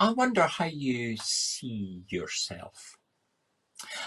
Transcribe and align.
I 0.00 0.12
wonder 0.12 0.42
how 0.42 0.66
you 0.66 1.16
see 1.16 2.04
yourself. 2.08 2.98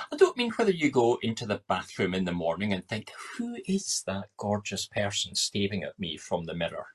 I 0.10 0.16
don't 0.16 0.38
mean 0.38 0.52
whether 0.52 0.71
you 0.71 0.90
go 0.90 1.20
into 1.21 1.46
the 1.46 1.62
bathroom 1.67 2.14
in 2.14 2.24
the 2.24 2.32
morning 2.32 2.71
and 2.71 2.88
think, 2.88 3.12
who 3.38 3.58
is 3.66 4.02
that 4.08 4.30
gorgeous 4.38 4.86
person 4.86 5.36
staring 5.36 5.84
at 5.84 6.00
me 6.00 6.16
from 6.16 6.46
the 6.46 6.54
mirror? 6.54 6.88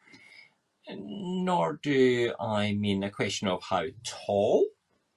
Nor 0.88 1.78
do 1.82 2.32
I 2.40 2.72
mean 2.72 3.02
a 3.02 3.10
question 3.10 3.48
of 3.48 3.64
how 3.64 3.84
tall 4.02 4.64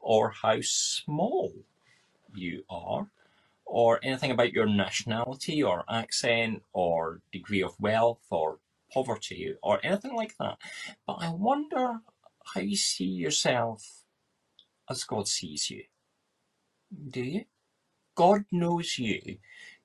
or 0.02 0.32
how 0.32 0.60
small 0.60 1.54
you 2.36 2.66
are, 2.70 3.08
or 3.66 4.02
anything 4.04 4.32
about 4.32 4.52
your 4.52 4.66
nationality 4.66 5.64
or 5.64 5.86
accent 5.90 6.64
or 6.74 7.22
degree 7.32 7.62
of 7.62 7.80
wealth 7.80 8.26
or 8.30 8.60
poverty 8.92 9.56
or 9.64 9.80
anything 9.84 10.16
like 10.16 10.36
that. 10.38 10.58
But 11.08 11.20
I 11.22 11.30
wonder 11.30 12.02
how 12.54 12.62
you 12.62 12.76
see 12.76 13.06
yourself 13.06 14.04
as 14.90 15.04
God 15.04 15.28
sees 15.28 15.70
you. 15.70 15.84
Do 17.10 17.22
you? 17.22 17.46
God 18.16 18.46
knows 18.52 18.98
you 18.98 19.38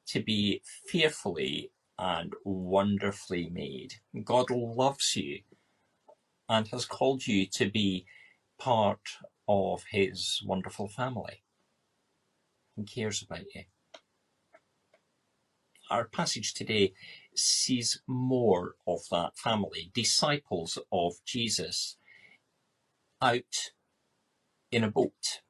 to 0.06 0.22
be 0.22 0.62
fearfully 0.88 1.70
and 1.98 2.32
wonderfully 2.44 3.50
made. 3.52 3.94
God 4.24 4.50
loves 4.50 5.16
you 5.16 5.40
and 6.48 6.66
has 6.68 6.84
called 6.84 7.26
you 7.26 7.46
to 7.46 7.70
be 7.70 8.06
part 8.58 9.00
of 9.48 9.84
his 9.90 10.42
wonderful 10.44 10.88
family. 10.88 11.42
He 12.76 12.84
cares 12.84 13.22
about 13.22 13.44
you. 13.54 13.62
Our 15.90 16.06
passage 16.06 16.54
today 16.54 16.94
sees 17.36 18.00
more 18.06 18.74
of 18.86 19.00
that 19.10 19.36
family, 19.36 19.90
disciples 19.94 20.78
of 20.90 21.14
Jesus 21.24 21.96
out 23.24 23.72
in 24.70 24.84
a 24.84 24.90
boat. 24.90 25.40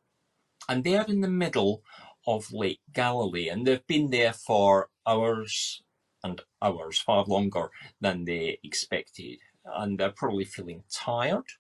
And 0.69 0.85
they're 0.85 1.05
in 1.05 1.21
the 1.21 1.29
middle 1.29 1.83
of 2.27 2.53
Lake 2.53 2.81
Galilee, 2.93 3.49
and 3.49 3.67
they've 3.67 3.87
been 3.87 4.11
there 4.11 4.33
for 4.33 4.89
hours 5.07 5.83
and 6.23 6.41
hours, 6.63 6.99
far 6.99 7.25
longer 7.25 7.71
than 8.01 8.25
they 8.25 8.59
expected. 8.63 9.39
And 9.65 9.99
they're 9.99 10.11
probably 10.11 10.45
feeling 10.45 10.85
tired, 10.91 11.51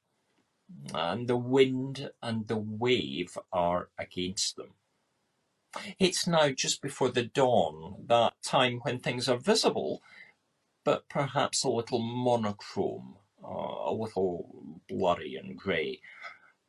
and 0.95 1.29
the 1.29 1.37
wind 1.37 2.11
and 2.23 2.49
the 2.49 2.57
wave 2.57 3.37
are 3.53 3.91
against 3.99 4.57
them. 4.57 4.75
It's 5.99 6.27
now 6.27 6.51
just 6.51 6.81
before 6.81 7.11
the 7.11 7.25
dawn, 7.25 8.05
that 8.07 8.35
time 8.43 8.81
when 8.83 9.01
things 9.01 9.29
are 9.29 9.37
visible, 9.37 10.03
but 10.85 11.09
perhaps 11.09 11.65
a 11.65 11.69
little 11.69 11.99
monochrome, 12.01 13.17
uh, 13.43 13.91
a 13.91 13.93
little 13.93 14.64
blurry 14.89 15.37
and 15.37 15.57
grey. 15.57 16.01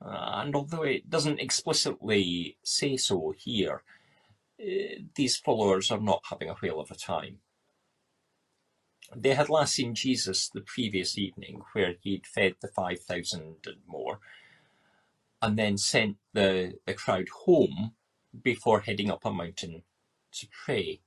Uh, 0.04 0.42
and 0.44 0.56
although 0.56 0.84
it 0.84 1.10
doesn't 1.10 1.40
explicitly 1.40 2.58
say 2.64 2.98
so 2.98 3.34
here, 3.38 3.84
uh, 4.62 5.02
these 5.16 5.38
followers 5.38 5.92
are 5.92 6.00
not 6.00 6.24
having 6.30 6.50
a 6.50 6.56
whale 6.62 6.80
of 6.80 6.92
a 6.92 6.96
time. 6.96 7.40
They 9.16 9.34
had 9.34 9.50
last 9.50 9.76
seen 9.76 9.96
Jesus 9.96 10.50
the 10.50 10.62
previous 10.62 11.18
evening, 11.18 11.62
where 11.74 11.96
he'd 12.02 12.26
fed 12.26 12.56
the 12.62 12.68
5,000 12.68 13.56
and 13.66 13.78
more, 13.88 14.20
and 15.42 15.58
then 15.58 15.78
sent 15.78 16.18
the, 16.34 16.80
the 16.86 16.94
crowd 16.94 17.30
home 17.46 17.94
before 18.42 18.82
heading 18.82 19.12
up 19.12 19.26
a 19.26 19.32
mountain 19.32 19.84
to 20.34 20.48
pray. 20.66 21.02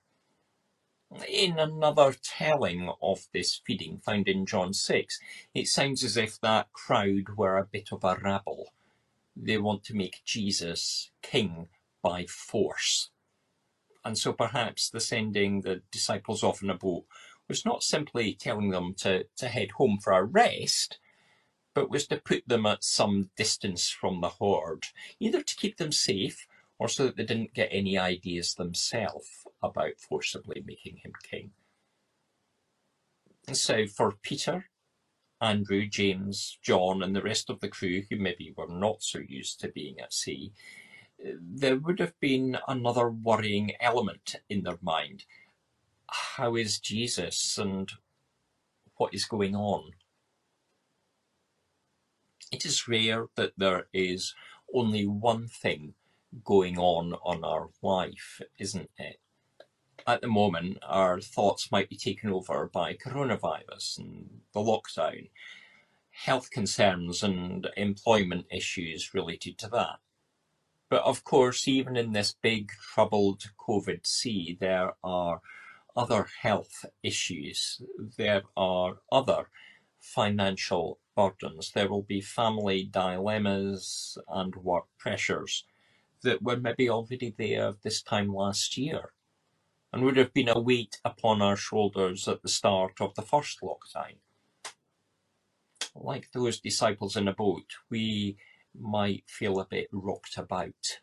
In 1.26 1.58
another 1.58 2.12
telling 2.12 2.92
of 3.00 3.28
this 3.32 3.62
feeding 3.64 3.98
found 3.98 4.28
in 4.28 4.44
John 4.44 4.74
6, 4.74 5.18
it 5.54 5.66
sounds 5.66 6.04
as 6.04 6.18
if 6.18 6.38
that 6.40 6.70
crowd 6.74 7.30
were 7.36 7.56
a 7.56 7.64
bit 7.64 7.92
of 7.92 8.04
a 8.04 8.16
rabble. 8.22 8.74
They 9.34 9.56
want 9.56 9.84
to 9.84 9.96
make 9.96 10.22
Jesus 10.26 11.10
king 11.22 11.68
by 12.02 12.26
force. 12.26 13.10
And 14.04 14.18
so 14.18 14.34
perhaps 14.34 14.90
the 14.90 15.00
sending 15.00 15.62
the 15.62 15.80
disciples 15.90 16.42
off 16.42 16.62
in 16.62 16.68
a 16.68 16.74
boat 16.74 17.06
was 17.48 17.64
not 17.64 17.82
simply 17.82 18.34
telling 18.34 18.68
them 18.68 18.92
to, 18.98 19.24
to 19.36 19.48
head 19.48 19.70
home 19.72 19.98
for 20.02 20.12
a 20.12 20.22
rest, 20.22 20.98
but 21.72 21.88
was 21.90 22.06
to 22.08 22.18
put 22.18 22.46
them 22.46 22.66
at 22.66 22.84
some 22.84 23.30
distance 23.34 23.88
from 23.88 24.20
the 24.20 24.28
horde, 24.28 24.88
either 25.18 25.42
to 25.42 25.56
keep 25.56 25.78
them 25.78 25.92
safe 25.92 26.46
or 26.78 26.86
so 26.86 27.06
that 27.06 27.16
they 27.16 27.24
didn't 27.24 27.54
get 27.54 27.70
any 27.72 27.96
ideas 27.96 28.54
themselves 28.54 29.46
about 29.62 29.98
forcibly 29.98 30.62
making 30.66 30.98
him 31.02 31.12
king. 31.22 31.50
So 33.52 33.86
for 33.86 34.14
Peter, 34.22 34.66
Andrew, 35.40 35.86
James, 35.86 36.58
John, 36.62 37.02
and 37.02 37.14
the 37.14 37.22
rest 37.22 37.48
of 37.48 37.60
the 37.60 37.68
crew 37.68 38.02
who 38.10 38.16
maybe 38.16 38.52
were 38.56 38.68
not 38.68 39.02
so 39.02 39.20
used 39.26 39.60
to 39.60 39.68
being 39.68 40.00
at 40.00 40.12
sea, 40.12 40.52
there 41.18 41.76
would 41.76 41.98
have 41.98 42.18
been 42.20 42.58
another 42.68 43.10
worrying 43.10 43.72
element 43.80 44.36
in 44.48 44.62
their 44.62 44.78
mind. 44.82 45.24
How 46.08 46.56
is 46.56 46.78
Jesus 46.78 47.58
and 47.58 47.90
what 48.96 49.14
is 49.14 49.24
going 49.24 49.54
on? 49.54 49.92
It 52.50 52.64
is 52.64 52.88
rare 52.88 53.26
that 53.36 53.52
there 53.56 53.86
is 53.92 54.34
only 54.74 55.06
one 55.06 55.48
thing 55.48 55.94
going 56.44 56.78
on 56.78 57.14
on 57.24 57.44
our 57.44 57.70
life, 57.82 58.40
isn't 58.58 58.90
it? 58.98 59.20
At 60.08 60.22
the 60.22 60.26
moment, 60.26 60.78
our 60.84 61.20
thoughts 61.20 61.70
might 61.70 61.90
be 61.90 61.96
taken 61.98 62.30
over 62.30 62.66
by 62.72 62.94
coronavirus 62.94 63.98
and 63.98 64.40
the 64.54 64.60
lockdown, 64.60 65.28
health 66.08 66.50
concerns 66.50 67.22
and 67.22 67.68
employment 67.76 68.46
issues 68.50 69.12
related 69.12 69.58
to 69.58 69.68
that. 69.68 69.98
But 70.88 71.02
of 71.02 71.24
course, 71.24 71.68
even 71.68 71.94
in 71.94 72.12
this 72.12 72.34
big 72.40 72.70
troubled 72.94 73.50
COVID 73.58 74.06
sea, 74.06 74.56
there 74.58 74.94
are 75.04 75.42
other 75.94 76.26
health 76.40 76.86
issues. 77.02 77.82
There 78.16 78.44
are 78.56 79.00
other 79.12 79.50
financial 80.00 81.00
burdens. 81.14 81.72
There 81.72 81.90
will 81.90 82.04
be 82.14 82.22
family 82.22 82.82
dilemmas 82.82 84.16
and 84.26 84.56
work 84.56 84.86
pressures 84.96 85.66
that 86.22 86.40
were 86.40 86.56
maybe 86.56 86.88
already 86.88 87.34
there 87.36 87.74
this 87.82 88.00
time 88.00 88.34
last 88.34 88.78
year 88.78 89.12
and 89.92 90.04
would 90.04 90.16
have 90.16 90.34
been 90.34 90.48
a 90.48 90.60
weight 90.60 90.98
upon 91.04 91.40
our 91.42 91.56
shoulders 91.56 92.28
at 92.28 92.42
the 92.42 92.48
start 92.48 93.00
of 93.00 93.14
the 93.14 93.22
first 93.22 93.60
lockdown. 93.60 94.16
Like 95.94 96.30
those 96.32 96.60
disciples 96.60 97.16
in 97.16 97.26
a 97.26 97.32
boat, 97.32 97.74
we 97.90 98.36
might 98.78 99.24
feel 99.26 99.58
a 99.58 99.66
bit 99.66 99.88
rocked 99.92 100.36
about 100.36 101.00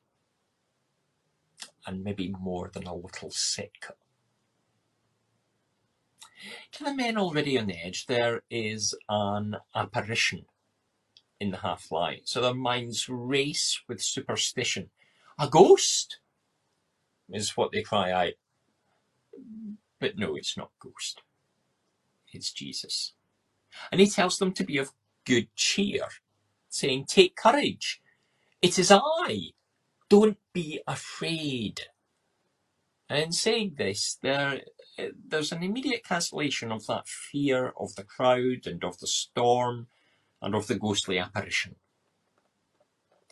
and 1.88 2.03
maybe 2.03 2.34
more 2.40 2.69
than 2.74 2.88
a 2.88 2.95
little 2.95 3.31
sick. 3.31 3.85
To 6.74 6.84
the 6.84 6.94
men 6.94 7.18
already 7.18 7.57
on 7.57 7.68
the 7.68 7.85
edge, 7.85 8.06
there 8.06 8.44
is 8.50 8.95
an 9.09 9.57
apparition 9.75 10.45
in 11.40 11.51
the 11.51 11.57
half 11.57 11.91
light, 11.91 12.28
so 12.28 12.41
their 12.41 12.53
minds 12.53 13.09
race 13.09 13.81
with 13.88 14.01
superstition 14.01 14.90
a 15.38 15.50
ghost? 15.50 16.19
Is 17.29 17.57
what 17.57 17.72
they 17.72 17.81
cry 17.81 18.12
out. 18.12 18.34
But 20.00 20.18
no, 20.18 20.35
it's 20.35 20.57
not 20.57 20.72
ghost. 20.81 21.22
It's 22.34 22.51
Jesus. 22.53 23.13
And 23.91 24.01
he 24.01 24.07
tells 24.07 24.40
them 24.40 24.53
to 24.53 24.63
be 24.66 24.78
of 24.79 24.91
good 25.25 25.50
cheer, 25.56 26.07
saying, 26.69 27.06
Take 27.07 27.35
courage. 27.35 28.01
It 28.62 28.79
is 28.79 28.91
I. 28.91 29.51
Don't 30.09 30.38
be 30.53 30.81
afraid. 30.88 31.81
And 33.09 33.24
in 33.25 33.31
saying 33.34 33.75
this, 33.78 34.18
there, 34.24 34.62
there's 35.28 35.51
an 35.51 35.63
immediate 35.63 36.03
cancellation 36.06 36.72
of 36.72 36.88
that 36.88 37.07
fear 37.07 37.74
of 37.79 37.95
the 37.95 38.03
crowd 38.03 38.66
and 38.68 38.84
of 38.84 39.00
the 39.00 39.07
storm 39.07 39.88
and 40.41 40.56
of 40.56 40.68
the 40.68 40.75
ghostly 40.75 41.19
apparition. 41.19 41.75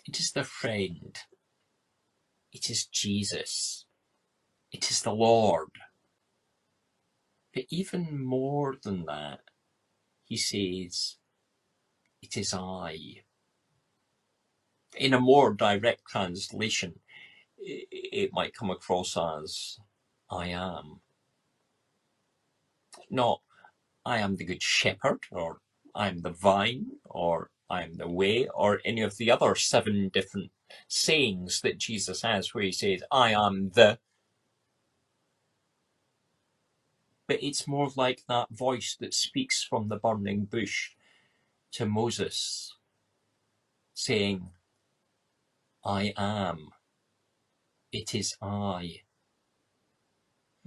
It 0.07 0.19
is 0.19 0.31
their 0.33 0.43
friend 0.45 1.17
it 2.53 2.71
is 2.71 2.87
Jesus. 2.87 3.85
It 4.71 4.91
is 4.91 5.03
the 5.03 5.13
Lord. 5.13 5.69
But 7.53 7.65
even 7.69 8.23
more 8.23 8.75
than 8.83 9.05
that, 9.05 9.41
he 10.25 10.37
says, 10.37 11.17
It 12.21 12.37
is 12.37 12.53
I. 12.53 12.97
In 14.97 15.13
a 15.13 15.19
more 15.21 15.53
direct 15.53 16.03
translation, 16.09 16.99
it 17.59 18.31
might 18.33 18.55
come 18.55 18.71
across 18.71 19.17
as 19.17 19.77
I 20.31 20.47
am. 20.49 21.01
Not 23.09 23.41
I 24.05 24.19
am 24.19 24.35
the 24.37 24.45
good 24.45 24.63
shepherd, 24.63 25.21
or 25.31 25.59
I 25.95 26.07
am 26.09 26.21
the 26.21 26.31
vine, 26.31 26.87
or 27.05 27.51
I 27.69 27.83
am 27.83 27.95
the 27.95 28.09
way, 28.09 28.47
or 28.53 28.81
any 28.85 29.01
of 29.01 29.17
the 29.17 29.31
other 29.31 29.55
seven 29.55 30.09
different 30.13 30.51
sayings 30.87 31.61
that 31.61 31.77
Jesus 31.77 32.23
has 32.23 32.53
where 32.53 32.63
he 32.63 32.71
says, 32.71 33.03
I 33.11 33.31
am 33.33 33.71
the. 33.75 33.99
But 37.27 37.41
it's 37.41 37.67
more 37.67 37.89
like 37.95 38.23
that 38.27 38.49
voice 38.51 38.95
that 38.99 39.13
speaks 39.13 39.63
from 39.63 39.87
the 39.87 39.97
burning 39.97 40.45
bush 40.45 40.91
to 41.73 41.85
Moses, 41.85 42.75
saying, 43.93 44.49
I 45.85 46.13
am. 46.17 46.69
It 47.91 48.15
is 48.15 48.35
I. 48.41 49.01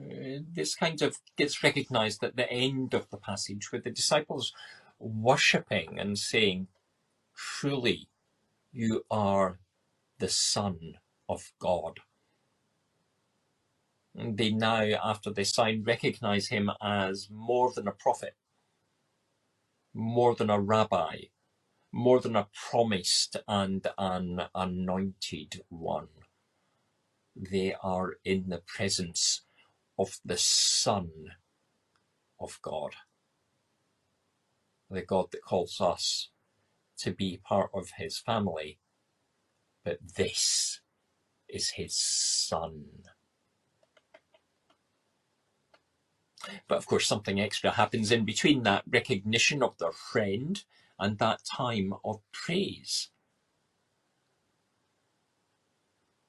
Uh, 0.00 0.40
this 0.52 0.74
kind 0.74 1.00
of 1.02 1.18
gets 1.36 1.62
recognized 1.62 2.22
at 2.22 2.36
the 2.36 2.50
end 2.50 2.94
of 2.94 3.08
the 3.10 3.16
passage 3.16 3.72
with 3.72 3.84
the 3.84 3.90
disciples 3.90 4.52
worshipping 4.98 5.98
and 5.98 6.18
saying, 6.18 6.68
Truly, 7.34 8.08
you 8.72 9.04
are 9.10 9.58
the 10.18 10.28
Son 10.28 10.98
of 11.28 11.52
God. 11.58 12.00
They 14.16 14.50
now, 14.52 14.82
after 15.04 15.30
they 15.30 15.44
sign, 15.44 15.84
recognize 15.84 16.48
him 16.48 16.70
as 16.82 17.28
more 17.30 17.72
than 17.74 17.88
a 17.88 17.92
prophet, 17.92 18.36
more 19.94 20.34
than 20.36 20.50
a 20.50 20.60
rabbi, 20.60 21.16
more 21.92 22.20
than 22.20 22.36
a 22.36 22.48
promised 22.70 23.36
and 23.48 23.86
an 23.98 24.42
anointed 24.54 25.62
one. 25.68 26.08
They 27.36 27.74
are 27.82 28.16
in 28.24 28.48
the 28.48 28.62
presence 28.66 29.42
of 29.98 30.18
the 30.24 30.38
Son 30.38 31.10
of 32.40 32.58
God. 32.62 32.92
The 34.90 35.02
God 35.02 35.32
that 35.32 35.42
calls 35.42 35.80
us 35.80 36.30
to 36.98 37.12
be 37.12 37.38
part 37.44 37.70
of 37.74 37.90
his 37.98 38.18
family, 38.18 38.78
but 39.84 39.98
this 40.16 40.80
is 41.48 41.70
his 41.70 41.96
Son. 41.96 42.84
But 46.68 46.78
of 46.78 46.86
course, 46.86 47.06
something 47.06 47.40
extra 47.40 47.72
happens 47.72 48.12
in 48.12 48.24
between 48.24 48.62
that 48.62 48.84
recognition 48.88 49.62
of 49.62 49.78
their 49.78 49.92
friend 49.92 50.62
and 50.98 51.18
that 51.18 51.40
time 51.44 51.94
of 52.04 52.20
praise. 52.32 53.10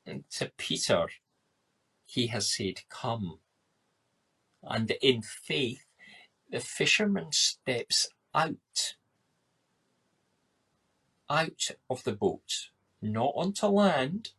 And 0.06 0.24
to 0.32 0.52
Peter, 0.58 1.08
he 2.06 2.28
has 2.28 2.50
said, 2.50 2.82
Come. 2.90 3.40
And 4.64 4.92
in 5.02 5.22
faith, 5.22 5.86
the 6.50 6.60
fisherman 6.60 7.32
steps 7.32 8.10
out, 8.34 8.96
out 11.30 11.72
of 11.90 12.04
the 12.04 12.14
boat, 12.14 12.70
not 13.02 13.34
onto 13.36 13.68
land, 13.68 14.32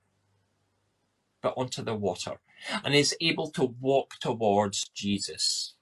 but 1.42 1.54
onto 1.56 1.82
the 1.82 1.94
water, 1.94 2.40
and 2.84 2.94
is 2.94 3.16
able 3.20 3.50
to 3.52 3.64
walk 3.80 4.14
towards 4.20 4.88
Jesus 4.94 5.74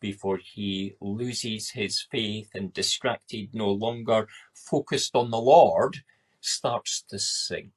before 0.00 0.38
he 0.38 0.94
loses 1.00 1.70
his 1.70 2.02
faith 2.10 2.50
and 2.54 2.72
distracted, 2.72 3.50
no 3.52 3.70
longer 3.70 4.28
focused 4.54 5.14
on 5.14 5.30
the 5.30 5.40
Lord, 5.40 5.98
starts 6.40 7.02
to 7.10 7.18
sink. 7.18 7.72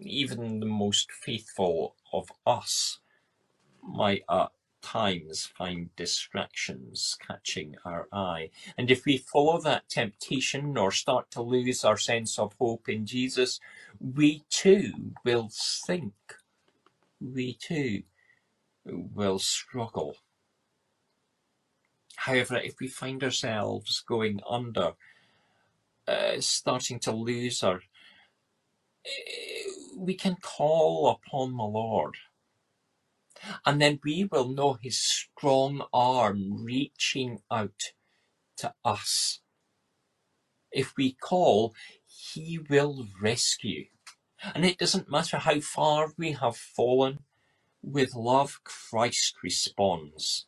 Even 0.00 0.60
the 0.60 0.66
most 0.66 1.10
faithful 1.10 1.96
of 2.12 2.30
us 2.46 3.00
might 3.82 4.22
at 4.30 4.50
times 4.82 5.46
find 5.56 5.94
distractions 5.96 7.16
catching 7.26 7.76
our 7.84 8.08
eye. 8.12 8.50
And 8.76 8.90
if 8.90 9.04
we 9.04 9.16
follow 9.16 9.60
that 9.60 9.88
temptation 9.88 10.76
or 10.76 10.90
start 10.90 11.30
to 11.32 11.42
lose 11.42 11.84
our 11.84 11.96
sense 11.96 12.38
of 12.38 12.54
hope 12.58 12.88
in 12.88 13.06
Jesus, 13.06 13.60
we 14.00 14.44
too 14.50 15.12
will 15.24 15.48
sink. 15.50 16.14
We 17.20 17.54
too 17.54 18.02
will 18.84 19.38
struggle. 19.38 20.16
However, 22.16 22.56
if 22.56 22.78
we 22.80 22.88
find 22.88 23.22
ourselves 23.24 24.02
going 24.06 24.40
under, 24.48 24.92
uh, 26.06 26.40
starting 26.40 26.98
to 27.00 27.12
lose 27.12 27.62
our, 27.62 27.76
uh, 27.76 29.10
we 29.96 30.14
can 30.14 30.36
call 30.40 31.08
upon 31.08 31.56
the 31.56 31.64
Lord. 31.64 32.16
And 33.66 33.80
then 33.80 34.00
we 34.04 34.24
will 34.30 34.48
know 34.48 34.78
his 34.80 35.00
strong 35.00 35.82
arm 35.92 36.64
reaching 36.64 37.40
out 37.50 37.92
to 38.58 38.74
us. 38.84 39.40
If 40.70 40.94
we 40.96 41.12
call, 41.12 41.74
he 42.06 42.58
will 42.58 43.06
rescue. 43.20 43.86
And 44.54 44.64
it 44.64 44.78
doesn't 44.78 45.10
matter 45.10 45.38
how 45.38 45.60
far 45.60 46.12
we 46.16 46.32
have 46.32 46.56
fallen, 46.56 47.20
with 47.82 48.14
love, 48.14 48.60
Christ 48.64 49.34
responds. 49.42 50.46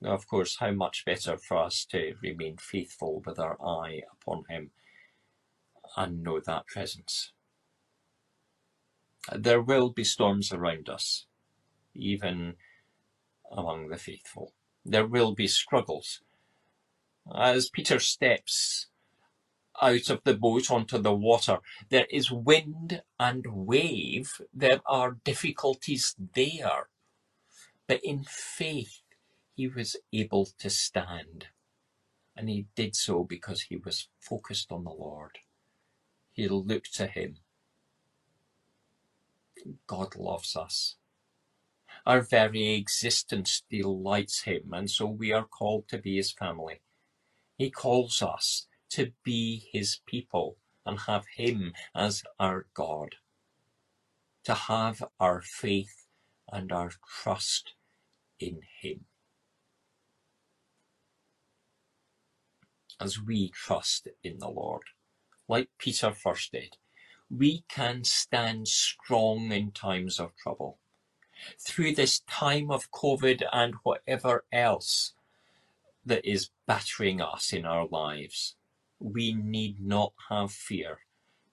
Now, 0.00 0.12
of 0.12 0.26
course, 0.26 0.56
how 0.58 0.72
much 0.72 1.04
better 1.04 1.36
for 1.36 1.58
us 1.58 1.86
to 1.90 2.14
remain 2.22 2.56
faithful 2.58 3.22
with 3.24 3.38
our 3.38 3.60
eye 3.62 4.02
upon 4.12 4.44
Him 4.48 4.70
and 5.96 6.22
know 6.22 6.40
that 6.40 6.66
presence. 6.66 7.32
There 9.34 9.60
will 9.60 9.90
be 9.90 10.04
storms 10.04 10.52
around 10.52 10.88
us, 10.88 11.25
even 11.96 12.54
among 13.50 13.88
the 13.88 13.96
faithful. 13.96 14.52
There 14.84 15.06
will 15.06 15.34
be 15.34 15.48
struggles. 15.48 16.20
As 17.34 17.70
Peter 17.70 17.98
steps 17.98 18.86
out 19.80 20.10
of 20.10 20.20
the 20.24 20.34
boat 20.34 20.70
onto 20.70 20.98
the 20.98 21.14
water. 21.14 21.58
There 21.90 22.06
is 22.10 22.30
wind 22.30 23.02
and 23.18 23.46
wave. 23.46 24.40
There 24.52 24.80
are 24.86 25.18
difficulties 25.24 26.14
there. 26.34 26.88
But 27.86 28.00
in 28.02 28.24
faith, 28.24 29.02
he 29.54 29.68
was 29.68 29.96
able 30.12 30.48
to 30.58 30.70
stand. 30.70 31.46
And 32.36 32.48
he 32.48 32.66
did 32.74 32.94
so 32.96 33.24
because 33.24 33.62
he 33.62 33.76
was 33.76 34.08
focused 34.20 34.70
on 34.70 34.84
the 34.84 34.90
Lord. 34.90 35.38
He 36.32 36.48
looked 36.48 36.94
to 36.94 37.06
him. 37.06 37.36
God 39.86 40.16
loves 40.16 40.54
us. 40.54 40.96
Our 42.06 42.20
very 42.20 42.74
existence 42.74 43.64
delights 43.68 44.42
him, 44.42 44.72
and 44.72 44.88
so 44.88 45.06
we 45.06 45.32
are 45.32 45.44
called 45.44 45.88
to 45.88 45.98
be 45.98 46.16
his 46.16 46.30
family. 46.30 46.80
He 47.58 47.68
calls 47.68 48.22
us 48.22 48.68
to 48.90 49.10
be 49.24 49.68
his 49.72 49.98
people 50.06 50.56
and 50.84 51.00
have 51.00 51.24
him 51.36 51.72
as 51.96 52.22
our 52.38 52.66
God, 52.74 53.16
to 54.44 54.54
have 54.54 55.02
our 55.18 55.42
faith 55.42 56.06
and 56.52 56.70
our 56.70 56.92
trust 57.22 57.74
in 58.38 58.60
him. 58.80 59.06
As 63.00 63.20
we 63.20 63.50
trust 63.50 64.06
in 64.22 64.38
the 64.38 64.48
Lord, 64.48 64.84
like 65.48 65.70
Peter 65.76 66.12
first 66.12 66.52
did, 66.52 66.76
we 67.28 67.64
can 67.68 68.04
stand 68.04 68.68
strong 68.68 69.50
in 69.50 69.72
times 69.72 70.20
of 70.20 70.36
trouble. 70.36 70.78
Through 71.58 71.94
this 71.94 72.20
time 72.20 72.70
of 72.70 72.90
COVID 72.90 73.42
and 73.52 73.74
whatever 73.82 74.44
else 74.52 75.12
that 76.04 76.24
is 76.24 76.50
battering 76.66 77.20
us 77.20 77.52
in 77.52 77.66
our 77.66 77.86
lives, 77.86 78.56
we 78.98 79.34
need 79.34 79.80
not 79.80 80.12
have 80.30 80.52
fear 80.52 80.98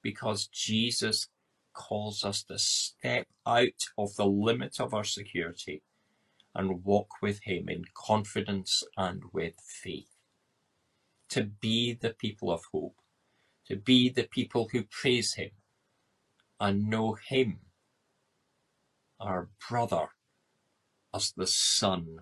because 0.02 0.48
Jesus 0.48 1.28
calls 1.74 2.24
us 2.24 2.44
to 2.44 2.58
step 2.58 3.28
out 3.46 3.90
of 3.98 4.16
the 4.16 4.26
limit 4.26 4.80
of 4.80 4.94
our 4.94 5.04
security 5.04 5.82
and 6.56 6.84
walk 6.84 7.16
with 7.22 7.42
Him 7.44 7.68
in 7.68 7.86
confidence 7.96 8.84
and 8.96 9.24
with 9.34 9.56
faith. 9.60 10.12
To 11.30 11.44
be 11.44 11.94
the 11.94 12.12
people 12.12 12.52
of 12.52 12.62
hope, 12.72 12.98
to 13.68 13.76
be 13.76 14.10
the 14.10 14.24
people 14.24 14.70
who 14.72 14.84
praise 14.84 15.34
Him 15.34 15.52
and 16.60 16.90
know 16.90 17.14
Him, 17.14 17.60
our 19.24 19.50
brother, 19.70 20.08
as 21.16 21.34
the 21.36 21.48
Son 21.48 22.20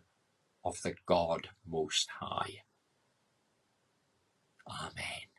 of 0.63 0.77
the 0.83 0.95
God 1.05 1.49
Most 1.67 2.09
High. 2.19 2.61
Amen. 4.69 5.30